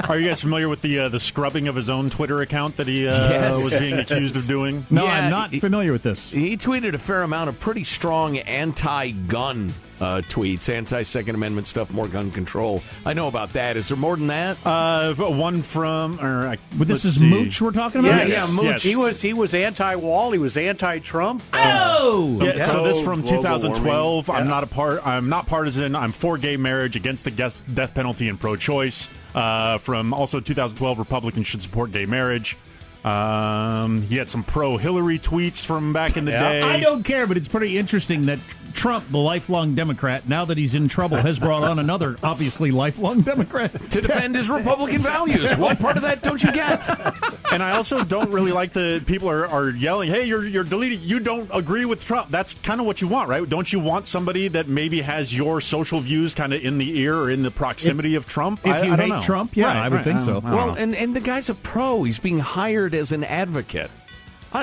[0.09, 2.87] Are you guys familiar with the uh, the scrubbing of his own Twitter account that
[2.87, 3.63] he uh, Yes.
[3.63, 4.85] was being accused of doing?
[4.89, 6.29] No, Yeah, I'm not he- familiar with this.
[6.29, 12.07] He tweeted a fair amount of pretty strong anti-gun uh, tweets, anti-Second Amendment stuff, more
[12.07, 12.83] gun control.
[13.05, 13.77] I know about that.
[13.77, 14.57] Is there more than that?
[14.65, 16.19] Uh, one from.
[16.19, 17.29] Or, I, But this is see.
[17.29, 18.27] Mooch we're talking about.
[18.27, 18.65] Yeah, yeah, Mooch.
[18.65, 18.83] Yes.
[18.83, 20.31] He was he was anti-wall.
[20.31, 21.41] He was anti-Trump.
[21.53, 24.29] Oh, Yeah, so this from Global 2012.
[24.29, 25.05] I'm not a part.
[25.07, 25.95] I'm not partisan.
[25.95, 29.07] I'm for gay marriage, against the death, death penalty, and pro-choice.
[29.35, 32.57] Uh, from also 2012, Republicans should support gay marriage.
[33.03, 36.61] Um, he had some pro-Hillary tweets from back in the day.
[36.61, 38.39] I don't care, but it's pretty interesting that
[38.75, 43.21] Trump, the lifelong Democrat, now that he's in trouble, has brought on another obviously lifelong
[43.21, 45.55] Democrat to defend his Republican values.
[45.57, 46.87] What part of that don't you get?
[47.51, 50.99] and I also don't really like the people are, are yelling, "Hey, you're you're deleting.
[51.01, 53.47] You don't agree with Trump." That's kind of what you want, right?
[53.47, 57.15] Don't you want somebody that maybe has your social views kind of in the ear
[57.15, 58.59] or in the proximity of Trump?
[58.65, 59.21] if I, you I don't hate know.
[59.21, 60.03] Trump, yeah, Right, I would right.
[60.03, 60.33] think I so.
[60.41, 62.03] don't- I don't Well, and, and the guy's a pro.
[62.03, 63.89] He's being hired as an advocate.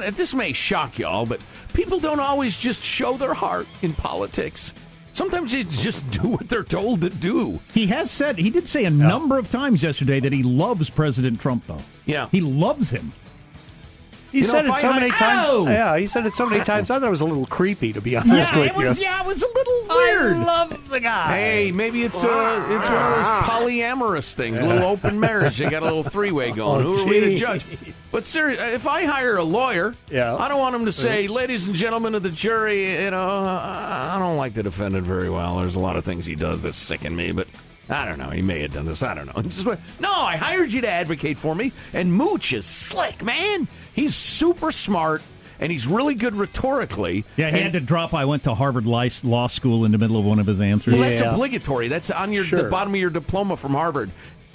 [0.01, 4.73] This may shock y'all, but people don't always just show their heart in politics.
[5.13, 7.61] Sometimes they just do what they're told to do.
[7.75, 11.41] He has said he did say a number of times yesterday that he loves President
[11.41, 11.77] Trump, though.
[12.07, 12.29] Yeah.
[12.31, 13.13] he loves him.
[14.33, 15.49] He You said if it so had- many times.
[15.49, 15.67] Ow!
[15.67, 16.91] Yeah, he said it so many times.
[16.91, 18.99] I thought it was a little creepy, to be honest Yeah, with it was.
[18.99, 19.05] you.
[19.05, 20.33] Yeah, it was a little weird.
[20.37, 21.37] I love the guy.
[21.37, 23.47] Hey, maybe it's uh, it's one of those ah.
[23.51, 25.59] polyamorous things, a little open marriage.
[25.59, 26.87] They got a little three way oh, going.
[26.87, 27.65] Oh, Who are we to judge?
[28.11, 30.35] But seriously, uh, if I hire a lawyer, Yeah.
[30.37, 31.35] I don't want him to say, uh-huh.
[31.35, 35.29] "Ladies and gentlemen of the jury, you know, I I don't like the defendant very
[35.29, 35.59] well.
[35.59, 37.49] There's a lot of things he does that sicken me, but."
[37.91, 38.31] I don't know.
[38.31, 39.03] He may have done this.
[39.03, 39.43] I don't know.
[39.51, 39.67] Just,
[40.01, 41.73] no, I hired you to advocate for me.
[41.93, 43.67] And Mooch is slick, man.
[43.95, 45.23] He's super smart,
[45.61, 47.25] and he's really good rhetorically.
[47.37, 48.15] Yeah, he and, had to drop.
[48.15, 50.95] I went to Harvard Law School in the middle of one of his answers.
[50.95, 51.33] Well, that's Yeah.
[51.33, 51.89] obligatory.
[51.89, 54.11] That's on your the bottom of your diploma from Harvard.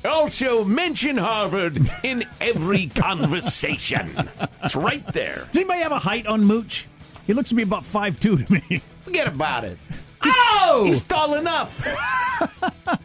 [0.06, 4.30] Also, mention Harvard in every conversation.
[4.64, 5.48] It's right there.
[5.52, 6.86] Does anybody have a height on Mooch?
[7.26, 8.82] He looks to be about five two to me.
[9.04, 9.78] Forget about it.
[10.24, 10.84] oh!
[10.86, 11.86] He's tall enough.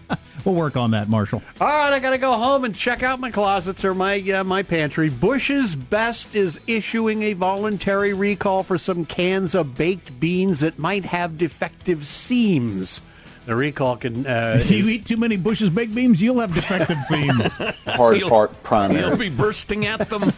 [0.45, 1.43] We'll work on that, Marshall.
[1.61, 4.45] All right, I got to go home and check out my closets or my uh,
[4.45, 5.09] my pantry.
[5.09, 11.05] Bush's Best is issuing a voluntary recall for some cans of baked beans that might
[11.05, 13.01] have defective seams.
[13.47, 14.27] The recall can.
[14.27, 17.43] Uh, if you is- eat too many Bush's baked beans, you'll have defective seams.
[17.87, 19.07] Hard He'll- part primary.
[19.07, 20.33] He'll be bursting at them.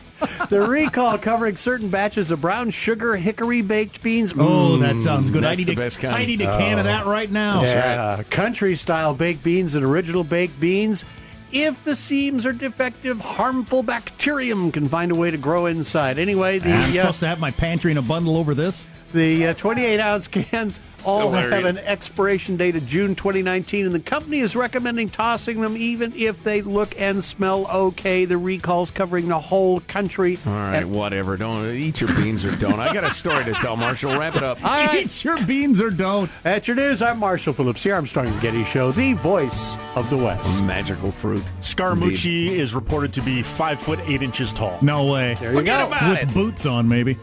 [0.48, 4.34] The recall covering certain batches of brown sugar hickory baked beans.
[4.36, 5.44] Oh, that sounds good.
[5.44, 6.14] I That's need the a, best kind.
[6.14, 7.62] I need a can of that right now.
[7.62, 11.04] Yeah, country style baked beans and original baked beans.
[11.52, 16.18] If the seams are defective, harmful bacterium can find a way to grow inside.
[16.18, 18.86] Anyway, the I'm uh, supposed to have my pantry in a bundle over this.
[19.12, 24.00] The uh, 28 ounce cans all have an expiration date of June 2019, and the
[24.00, 28.24] company is recommending tossing them even if they look and smell okay.
[28.24, 30.38] The recall's covering the whole country.
[30.46, 31.36] All right, whatever.
[31.36, 32.78] Don't eat your beans or don't.
[32.80, 34.16] I got a story to tell, Marshall.
[34.18, 34.62] Wrap it up.
[34.64, 35.04] All right.
[35.06, 36.30] Eat your beans or don't.
[36.44, 40.16] At your news, I'm Marshall Phillips, the Armstrong and Getty Show, the voice of the
[40.16, 40.64] West.
[40.64, 41.44] Magical fruit.
[41.60, 44.78] Scaramucci is reported to be five foot eight inches tall.
[44.82, 45.34] No way.
[45.40, 45.86] There you Forget go.
[45.88, 46.34] about With it.
[46.34, 47.16] boots on, maybe.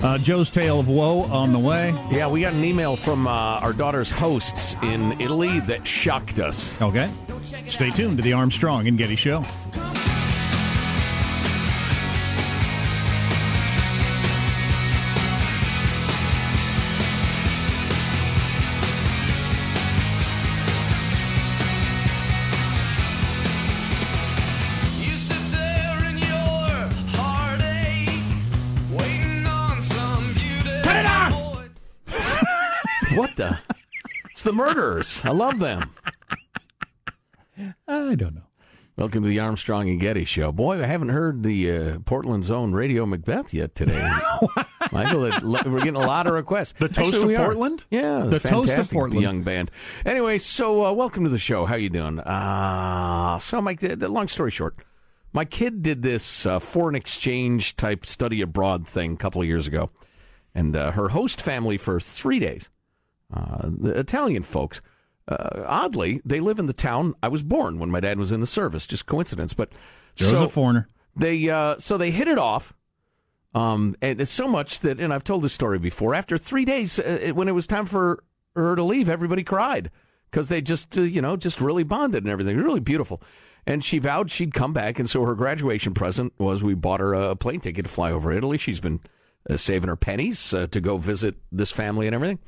[0.00, 1.90] Uh, Joe's Tale of Woe on the way.
[2.10, 6.80] Yeah, we got an email from uh, our daughter's hosts in Italy that shocked us.
[6.82, 7.10] Okay.
[7.68, 9.42] Stay tuned to the Armstrong and Getty Show.
[34.54, 35.20] Murderers.
[35.24, 35.90] I love them.
[37.88, 38.42] I don't know.
[38.96, 40.52] Welcome to the Armstrong and Getty Show.
[40.52, 44.08] Boy, I haven't heard the uh, Portland's own Radio Macbeth yet today.
[44.92, 46.74] Michael, we're getting a lot of requests.
[46.78, 47.46] The Toast of we are.
[47.46, 47.82] Portland?
[47.90, 49.20] Yeah, The Toast of Portland.
[49.20, 49.72] young band.
[50.06, 51.64] Anyway, so uh, welcome to the show.
[51.64, 52.20] How you doing?
[52.20, 54.76] Uh, so, Mike, the, the long story short,
[55.32, 59.66] my kid did this uh, foreign exchange type study abroad thing a couple of years
[59.66, 59.90] ago,
[60.54, 62.70] and uh, her host family for three days,
[63.34, 64.80] uh, the Italian folks.
[65.26, 68.40] Uh, oddly, they live in the town I was born when my dad was in
[68.40, 68.86] the service.
[68.86, 69.70] Just coincidence, but
[70.14, 70.88] Joe's so a foreigner.
[71.16, 72.74] they uh, so they hit it off,
[73.54, 76.14] um, and it's so much that, and I've told this story before.
[76.14, 78.22] After three days, uh, it- when it was time for
[78.56, 79.90] her to leave, everybody cried
[80.30, 82.54] because they just uh, you know just really bonded and everything.
[82.54, 83.22] It was really beautiful.
[83.66, 87.14] And she vowed she'd come back, and so her graduation present was we bought her
[87.14, 88.58] a plane ticket to fly over Italy.
[88.58, 89.00] She's been
[89.48, 92.40] uh, saving her pennies uh, to go visit this family and everything.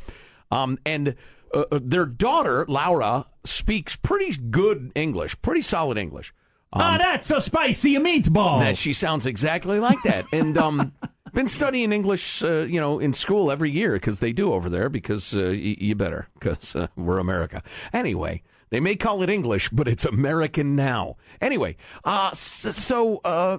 [0.50, 1.14] Um, and
[1.54, 6.32] uh, uh, their daughter Laura speaks pretty good English, pretty solid English.
[6.72, 8.61] ah, that's a spicy meatball.
[8.61, 10.92] That she sounds exactly like that, and um,
[11.32, 14.88] been studying English, uh, you know, in school every year because they do over there.
[14.88, 17.62] Because uh, y- you better, because uh, we're America.
[17.92, 21.16] Anyway, they may call it English, but it's American now.
[21.40, 23.59] Anyway, uh, so uh,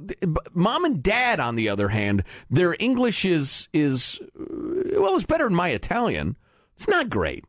[0.53, 5.45] mom and dad, on the other hand, their English is is uh, well, it's better
[5.45, 6.35] than my Italian.
[6.77, 7.43] It's not great.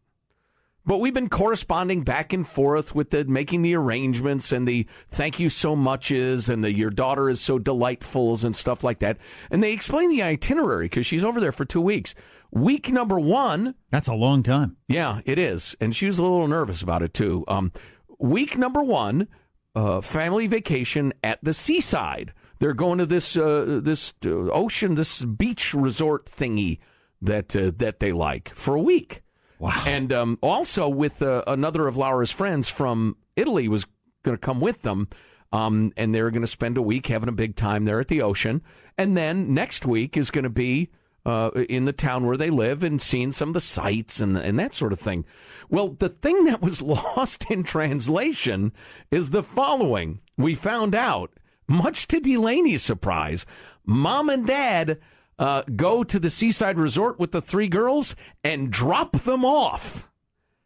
[0.87, 5.38] But we've been corresponding back and forth with the making the arrangements and the thank
[5.38, 9.19] you so muches and the your daughter is so delightfuls and stuff like that.
[9.51, 12.14] And they explain the itinerary because she's over there for two weeks.
[12.51, 14.79] Week number one, That's a long time.
[14.88, 17.45] yeah, it is, and she was a little nervous about it too.
[17.49, 17.71] Um,
[18.19, 19.29] week number one,
[19.75, 22.33] uh, family vacation at the seaside.
[22.61, 26.79] They're going to this uh, this uh, ocean, this beach resort thingy
[27.20, 29.22] that uh, that they like for a week.
[29.59, 29.83] Wow!
[29.87, 33.87] And um, also with uh, another of Laura's friends from Italy was
[34.22, 35.09] going to come with them,
[35.52, 38.22] um, and they're going to spend a week having a big time there at the
[38.22, 38.62] ocean.
[38.96, 40.90] And then next week is going to be
[41.24, 44.59] uh, in the town where they live and seeing some of the sights and and
[44.59, 45.24] that sort of thing.
[45.68, 46.81] Well, the thing that was
[47.16, 48.73] lost in translation
[49.10, 51.31] is the following: we found out,
[51.66, 53.44] much to Delaney's surprise,
[53.85, 54.98] mom and dad.
[55.39, 60.09] Uh, go to the seaside resort with the three girls and drop them off.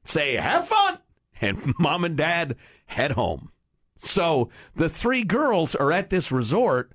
[0.05, 0.99] Say, have fun.
[1.41, 2.57] And mom and dad
[2.87, 3.51] head home.
[3.97, 6.93] So the three girls are at this resort,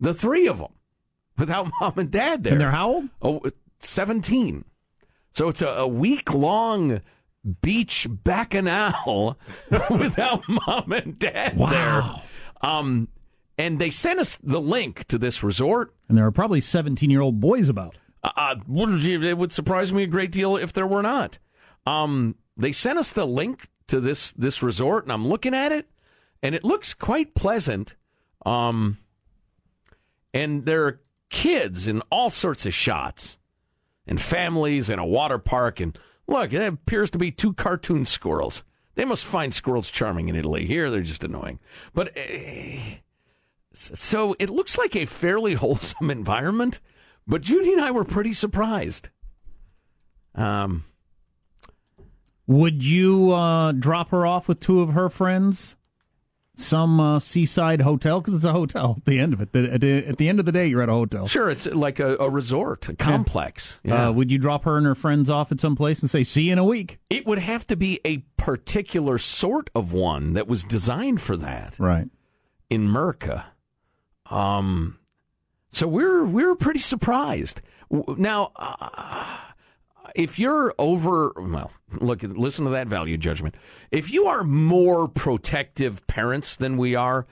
[0.00, 0.72] the three of them,
[1.38, 2.52] without mom and dad there.
[2.54, 3.08] And they're how old?
[3.22, 3.42] Oh,
[3.80, 4.64] 17.
[5.32, 7.00] So it's a, a week long
[7.60, 9.36] beach bacchanal
[9.90, 11.68] without mom and dad Wow.
[12.62, 12.70] there.
[12.70, 13.08] Um,
[13.58, 15.94] and they sent us the link to this resort.
[16.08, 17.96] And there are probably 17 year old boys about.
[18.22, 21.38] Uh, it would surprise me a great deal if there were not.
[21.86, 25.90] Um, they sent us the link to this this resort, and I'm looking at it,
[26.42, 27.96] and it looks quite pleasant.
[28.46, 28.98] Um,
[30.32, 33.38] and there are kids in all sorts of shots,
[34.06, 38.62] and families, and a water park, and look, it appears to be two cartoon squirrels.
[38.94, 40.66] They must find squirrels charming in Italy.
[40.66, 41.58] Here, they're just annoying.
[41.92, 42.78] But uh,
[43.74, 46.80] so it looks like a fairly wholesome environment.
[47.26, 49.08] But Judy and I were pretty surprised.
[50.34, 50.84] Um,
[52.46, 55.76] Would you uh, drop her off with two of her friends?
[56.56, 58.94] Some uh, seaside hotel because it's a hotel.
[58.98, 60.82] At the end of it, The- at the, at the end of the day, you're
[60.82, 61.26] at a hotel.
[61.26, 63.80] sure, it's like a, a resort, a complex.
[63.82, 64.08] Yeah.
[64.08, 66.42] Uh, would you drop her and her friends off at some place and say, "See
[66.42, 66.98] you in a week"?
[67.10, 71.74] it would have to be a particular sort of one that was designed for that.
[71.80, 72.08] Right.
[72.70, 73.46] in Merca.
[74.26, 74.98] Um,
[75.70, 77.60] so we're we're pretty surprised.
[77.90, 79.38] Now, uh,
[80.14, 81.70] if you're over, well,
[82.00, 83.54] look, listen to that value judgment.
[83.90, 87.26] If you are more protective parents than we are,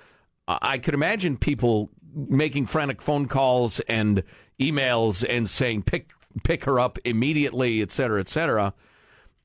[0.46, 4.22] I could imagine people making frantic phone calls and
[4.60, 6.12] emails and saying pick
[6.42, 8.74] pick her up immediately, et cetera, et cetera.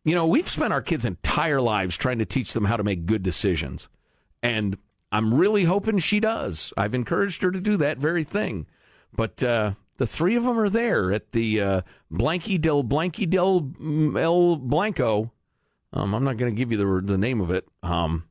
[0.04, 3.06] You know, we've spent our kids' entire lives trying to teach them how to make
[3.06, 3.90] good decisions.
[4.42, 4.78] And
[5.12, 6.74] I'm really hoping she does.
[6.76, 8.68] I've encouraged her to do that very thing.
[9.14, 11.82] But uh, the three of them are there at the uh,
[12.12, 15.32] Blanky del Blanky del mm, El Blanco.
[15.94, 17.68] Um, I'm not going to give you the the name of it.
[17.82, 18.26] Um,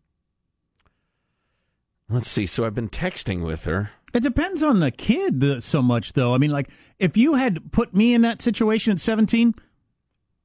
[2.09, 2.47] let's see.
[2.47, 3.91] So I've been texting with her.
[4.15, 6.35] It depends on the kid so much, though.
[6.35, 9.55] I mean, like if you had put me in that situation at 17,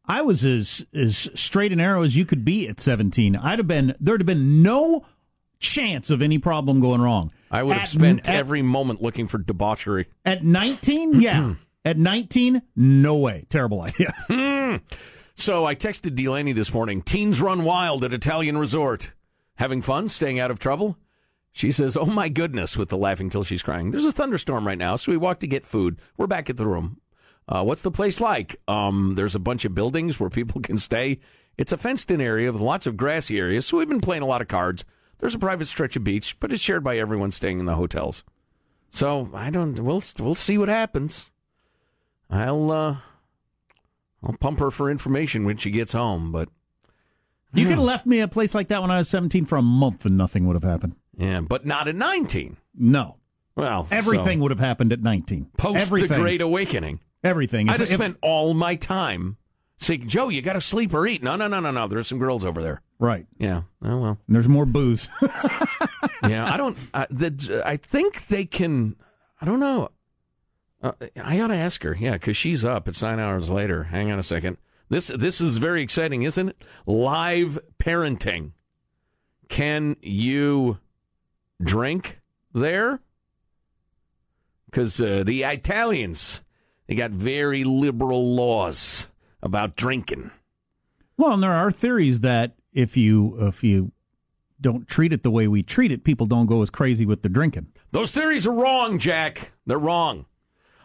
[0.06, 3.36] I was as as straight and narrow as you could be at 17.
[3.36, 5.06] I'd have been there'd have been no
[5.62, 7.32] chance of any problem going wrong.
[7.50, 10.08] I would have At- spent at- every moment looking for debauchery.
[10.26, 11.22] at 19.
[11.22, 11.56] Yeah,
[11.86, 13.46] at 19, no way.
[13.50, 14.14] Terrible idea.
[15.36, 17.02] So I texted Delaney this morning.
[17.02, 19.12] Teens run wild at Italian resort.
[19.56, 20.98] Having fun, staying out of trouble?
[21.52, 23.92] She says, Oh my goodness, with the laughing till she's crying.
[23.92, 25.98] There's a thunderstorm right now, so we walked to get food.
[26.18, 27.00] We're back at the room.
[27.48, 28.56] Uh, what's the place like?
[28.68, 31.20] Um, there's a bunch of buildings where people can stay.
[31.58, 34.28] It's a fenced in area with lots of grassy areas, so we've been playing a
[34.28, 34.86] lot of cards.
[35.22, 38.24] There's a private stretch of beach, but it's shared by everyone staying in the hotels.
[38.90, 39.80] So I don't.
[39.80, 41.32] We'll we'll see what happens.
[42.30, 42.98] I'll uh,
[44.24, 46.50] I'll pump her for information when she gets home, but
[47.54, 49.62] You could have left me a place like that when I was 17 for a
[49.62, 50.96] month and nothing would have happened.
[51.18, 52.58] yeah, but not at 19.
[52.76, 53.18] No.
[53.56, 55.48] Well, Everything so, would have happened at 19.
[55.58, 56.10] post Everything.
[56.18, 57.00] the Great Awakening.
[57.24, 57.70] Everything.
[57.70, 59.38] I'd have if- spent all my time
[59.82, 61.88] saying, "Joe, you got to sleep or eat." No, no, no, no, no.
[61.88, 62.82] There's some girls over there.
[63.00, 63.26] Right.
[63.38, 63.64] Yeah.
[63.84, 64.18] Oh well.
[64.28, 65.10] And there's more booze.
[66.24, 66.52] yeah.
[66.52, 66.78] I don't.
[66.94, 68.96] Uh, the, I think they can.
[69.42, 69.90] I don't know.
[70.82, 71.96] Uh, I ought to ask her.
[72.00, 72.88] Yeah, because she's up.
[72.88, 73.86] It's nine hours later.
[73.86, 74.58] Hang on a second.
[74.90, 76.62] This this is very exciting, isn't it?
[76.86, 78.52] Live parenting.
[79.48, 80.80] Can you
[81.62, 82.20] drink
[82.54, 83.00] there?
[84.66, 86.42] Because uh, the Italians
[86.88, 89.08] they got very liberal laws
[89.42, 90.32] about drinking.
[91.18, 93.92] Well, and there are theories that if you if you
[94.60, 97.30] don't treat it the way we treat it, people don't go as crazy with the
[97.30, 97.68] drinking.
[97.92, 99.52] Those theories are wrong, Jack.
[99.66, 100.26] They're wrong.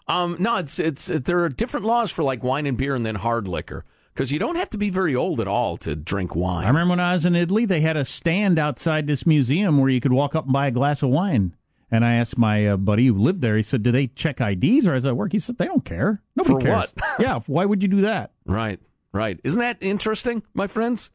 [0.08, 3.16] Um, no, it's it's there are different laws for like wine and beer and then
[3.16, 3.84] hard liquor
[4.14, 6.64] because you don't have to be very old at all to drink wine.
[6.64, 9.90] I remember when I was in Italy, they had a stand outside this museum where
[9.90, 11.54] you could walk up and buy a glass of wine.
[11.90, 13.56] And I asked my uh, buddy who lived there.
[13.56, 16.20] He said, "Do they check IDs or is that work?" He said, "They don't care.
[16.34, 16.94] Nobody For cares." what?
[17.20, 18.32] yeah, why would you do that?
[18.44, 18.80] Right,
[19.12, 19.38] right.
[19.44, 21.10] Isn't that interesting, my friends?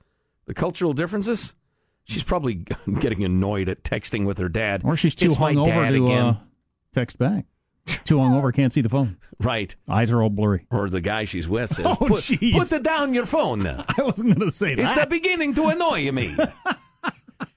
[0.46, 1.54] The cultural differences.
[2.06, 2.56] She's probably
[3.00, 6.26] getting annoyed at texting with her dad, Or she's too It's hungover to again.
[6.26, 6.38] uh,
[6.94, 7.46] text back.
[8.06, 9.18] Too hungover, can't see the phone.
[9.40, 9.76] right.
[9.90, 10.66] Eyes are all blurry.
[10.72, 12.54] Or the guy she's with says, Oh, put, jeez.
[12.58, 13.66] put it down your phone.
[13.68, 14.98] I wasn't going to say It's that.
[14.98, 16.36] uh, beginning to annoy me.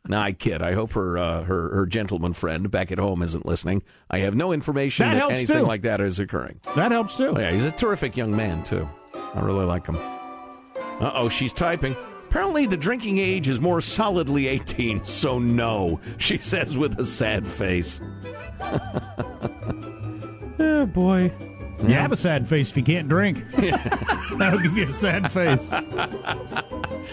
[0.07, 0.63] No, I kid.
[0.63, 3.83] I hope her, uh, her her gentleman friend back at home isn't listening.
[4.11, 5.67] I have no information That that, anything too.
[5.67, 6.61] like that is occurring.
[6.77, 7.35] that helps too.
[7.39, 8.89] Yeah, he's a terrific young man too.
[9.35, 9.97] I really like him.
[9.97, 11.97] Uh oh, she's typing.
[12.29, 17.47] Apparently, the drinking age is more solidly 18, so no, she says with a sad
[17.47, 18.01] face.
[20.59, 21.33] oh, boy.
[21.83, 23.39] You have a sad face if you can't drink.
[24.39, 25.71] That'll give you a sad face.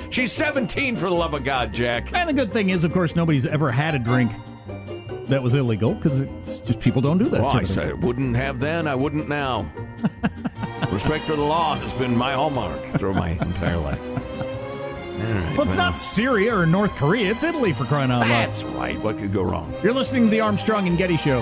[0.10, 2.14] She's 17 for the love of God, Jack.
[2.14, 4.32] And the good thing is, of course, nobody's ever had a drink
[5.28, 7.42] that was illegal because it's just people don't do that.
[7.42, 9.72] Well, I said I wouldn't have then, I wouldn't now.
[10.92, 14.02] Respect for the law has been my hallmark through my entire life.
[15.22, 17.32] Right, Well, it's not Syria or North Korea.
[17.32, 18.30] It's Italy for crying out loud.
[18.30, 19.00] That's right.
[19.00, 19.74] What could go wrong?
[19.84, 21.42] You're listening to the Armstrong and Getty Show.